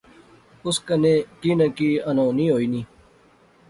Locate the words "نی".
2.71-2.81